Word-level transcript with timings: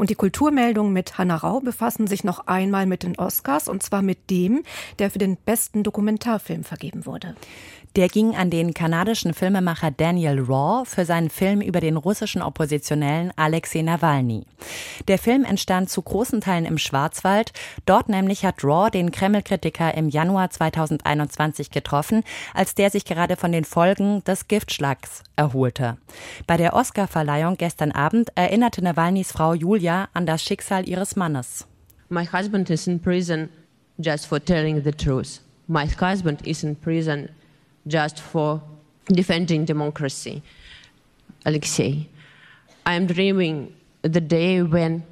Und 0.00 0.08
die 0.08 0.14
Kulturmeldungen 0.14 0.94
mit 0.94 1.18
Hanna 1.18 1.36
Rau 1.36 1.60
befassen 1.60 2.06
sich 2.06 2.24
noch 2.24 2.46
einmal 2.46 2.86
mit 2.86 3.02
den 3.02 3.18
Oscars 3.18 3.68
und 3.68 3.82
zwar 3.82 4.00
mit 4.00 4.30
dem, 4.30 4.62
der 4.98 5.10
für 5.10 5.18
den 5.18 5.36
besten 5.36 5.82
Dokumentarfilm 5.82 6.64
vergeben 6.64 7.04
wurde. 7.04 7.34
Der 7.96 8.08
ging 8.08 8.34
an 8.36 8.50
den 8.50 8.72
kanadischen 8.72 9.34
Filmemacher 9.34 9.90
Daniel 9.90 10.40
Raw 10.40 10.86
für 10.86 11.04
seinen 11.04 11.28
Film 11.28 11.60
über 11.60 11.80
den 11.80 11.96
russischen 11.96 12.40
Oppositionellen 12.40 13.32
Alexei 13.36 13.82
Nawalny. 13.82 14.46
Der 15.08 15.18
Film 15.18 15.44
entstand 15.44 15.90
zu 15.90 16.00
großen 16.00 16.40
Teilen 16.40 16.66
im 16.66 16.78
Schwarzwald. 16.78 17.52
Dort 17.86 18.08
nämlich 18.08 18.44
hat 18.44 18.62
Raw 18.62 18.90
den 18.90 19.10
Kreml-Kritiker 19.10 19.92
im 19.94 20.08
Januar 20.08 20.50
2021 20.50 21.70
getroffen, 21.72 22.22
als 22.54 22.74
der 22.76 22.90
sich 22.90 23.04
gerade 23.04 23.36
von 23.36 23.50
den 23.50 23.64
Folgen 23.64 24.22
des 24.22 24.46
Giftschlags 24.46 25.24
erholte. 25.34 25.98
Bei 26.46 26.56
der 26.56 26.74
Oscarverleihung 26.74 27.56
gestern 27.56 27.90
Abend 27.90 28.30
erinnerte 28.36 28.82
Nawalnys 28.84 29.32
Frau 29.32 29.52
Julia 29.52 29.89
an 30.14 30.26
das 30.26 30.42
Schicksal 30.42 30.88
ihres 30.88 31.16
Mannes. 31.16 31.64
My 32.08 32.24
husband 32.24 32.70
is 32.70 32.86
in 32.86 32.98
prison 32.98 33.50
just 33.98 34.26
for 34.26 34.40
telling 34.40 34.82
the 34.82 34.92
truth. 34.92 35.40
My 35.68 35.86
husband 35.86 36.46
is 36.46 36.64
in 36.64 36.76
prison 36.76 37.28
just 37.86 38.20
for 38.20 38.60
defending 39.06 39.64
democracy. 39.64 40.42
Alexei, 41.44 42.08
I 42.84 42.94
am 42.94 43.06
dreaming 43.06 43.72
the 44.02 44.20
day 44.20 44.62
when 44.62 45.02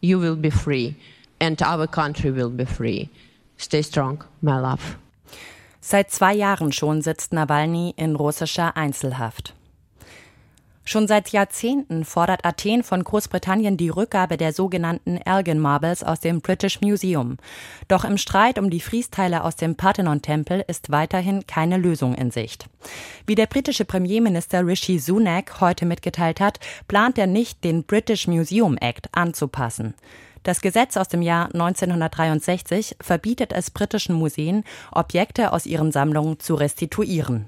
you 0.00 0.18
will 0.18 0.36
be 0.36 0.50
free 0.50 0.96
and 1.40 1.60
our 1.62 1.86
country 1.86 2.30
will 2.30 2.50
be 2.50 2.64
free. 2.64 3.10
Stay 3.56 3.82
strong, 3.82 4.24
my 4.42 4.58
love. 4.58 4.96
Seit 5.80 6.10
zwei 6.10 6.34
Jahren 6.34 6.72
schon 6.72 7.02
sitzt 7.02 7.32
Nawalny 7.32 7.94
in 7.96 8.16
russischer 8.16 8.76
Einzelhaft. 8.76 9.54
Schon 10.88 11.06
seit 11.06 11.32
Jahrzehnten 11.32 12.06
fordert 12.06 12.46
Athen 12.46 12.82
von 12.82 13.04
Großbritannien 13.04 13.76
die 13.76 13.90
Rückgabe 13.90 14.38
der 14.38 14.54
sogenannten 14.54 15.18
Elgin 15.18 15.58
Marbles 15.58 16.02
aus 16.02 16.20
dem 16.20 16.40
British 16.40 16.80
Museum. 16.80 17.36
Doch 17.88 18.06
im 18.06 18.16
Streit 18.16 18.58
um 18.58 18.70
die 18.70 18.80
Friesteile 18.80 19.44
aus 19.44 19.56
dem 19.56 19.74
Parthenon-Tempel 19.74 20.64
ist 20.66 20.90
weiterhin 20.90 21.46
keine 21.46 21.76
Lösung 21.76 22.14
in 22.14 22.30
Sicht. 22.30 22.70
Wie 23.26 23.34
der 23.34 23.44
britische 23.44 23.84
Premierminister 23.84 24.66
Rishi 24.66 24.98
Sunak 24.98 25.60
heute 25.60 25.84
mitgeteilt 25.84 26.40
hat, 26.40 26.58
plant 26.88 27.18
er 27.18 27.26
nicht, 27.26 27.64
den 27.64 27.84
British 27.84 28.26
Museum 28.26 28.78
Act 28.78 29.10
anzupassen. 29.12 29.92
Das 30.42 30.62
Gesetz 30.62 30.96
aus 30.96 31.08
dem 31.08 31.20
Jahr 31.20 31.50
1963 31.52 32.96
verbietet 32.98 33.52
es 33.52 33.70
britischen 33.70 34.14
Museen, 34.14 34.64
Objekte 34.90 35.52
aus 35.52 35.66
ihren 35.66 35.92
Sammlungen 35.92 36.40
zu 36.40 36.54
restituieren. 36.54 37.44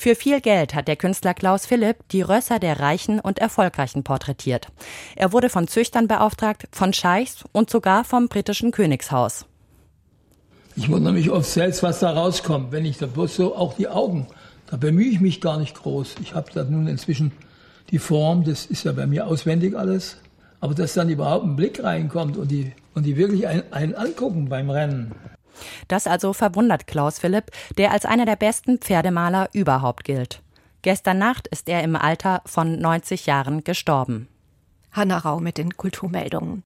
Für 0.00 0.14
viel 0.14 0.40
Geld 0.40 0.76
hat 0.76 0.86
der 0.86 0.94
Künstler 0.94 1.34
Klaus 1.34 1.66
Philipp 1.66 2.08
die 2.10 2.22
Rösser 2.22 2.60
der 2.60 2.78
Reichen 2.78 3.18
und 3.18 3.40
Erfolgreichen 3.40 4.04
porträtiert. 4.04 4.68
Er 5.16 5.32
wurde 5.32 5.48
von 5.48 5.66
Züchtern 5.66 6.06
beauftragt, 6.06 6.68
von 6.70 6.92
Scheichs 6.92 7.44
und 7.50 7.68
sogar 7.68 8.04
vom 8.04 8.28
britischen 8.28 8.70
Königshaus. 8.70 9.46
Ich 10.76 10.88
wundere 10.88 11.14
mich 11.14 11.32
oft 11.32 11.50
selbst, 11.50 11.82
was 11.82 11.98
da 11.98 12.12
rauskommt, 12.12 12.70
wenn 12.70 12.84
ich 12.84 12.98
da 12.98 13.06
bloß 13.06 13.34
so 13.34 13.56
auch 13.56 13.74
die 13.74 13.88
Augen, 13.88 14.28
da 14.70 14.76
bemühe 14.76 15.08
ich 15.08 15.18
mich 15.18 15.40
gar 15.40 15.58
nicht 15.58 15.74
groß. 15.74 16.14
Ich 16.22 16.32
habe 16.32 16.48
da 16.54 16.62
nun 16.62 16.86
inzwischen 16.86 17.32
die 17.90 17.98
Form, 17.98 18.44
das 18.44 18.66
ist 18.66 18.84
ja 18.84 18.92
bei 18.92 19.08
mir 19.08 19.26
auswendig 19.26 19.76
alles, 19.76 20.18
aber 20.60 20.74
dass 20.74 20.94
dann 20.94 21.08
überhaupt 21.08 21.44
ein 21.44 21.56
Blick 21.56 21.82
reinkommt 21.82 22.36
und 22.36 22.52
die, 22.52 22.72
und 22.94 23.04
die 23.04 23.16
wirklich 23.16 23.48
einen, 23.48 23.64
einen 23.72 23.96
angucken 23.96 24.48
beim 24.48 24.70
Rennen, 24.70 25.10
das 25.88 26.06
also 26.06 26.32
verwundert 26.32 26.86
Klaus 26.86 27.18
Philipp, 27.18 27.50
der 27.76 27.92
als 27.92 28.04
einer 28.04 28.26
der 28.26 28.36
besten 28.36 28.78
Pferdemaler 28.78 29.48
überhaupt 29.52 30.04
gilt. 30.04 30.42
Gestern 30.82 31.18
Nacht 31.18 31.48
ist 31.48 31.68
er 31.68 31.82
im 31.82 31.96
Alter 31.96 32.42
von 32.46 32.78
90 32.78 33.26
Jahren 33.26 33.64
gestorben. 33.64 34.28
Hanna 34.92 35.18
Rau 35.18 35.40
mit 35.40 35.58
den 35.58 35.76
Kulturmeldungen. 35.76 36.62